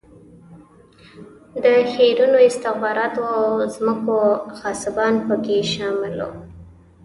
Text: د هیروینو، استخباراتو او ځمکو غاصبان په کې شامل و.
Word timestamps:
د 1.63 1.65
هیروینو، 1.93 2.37
استخباراتو 2.49 3.21
او 3.37 3.43
ځمکو 3.75 4.17
غاصبان 4.59 5.13
په 5.27 5.35
کې 5.43 5.57
شامل 5.73 6.15
و. 6.25 6.31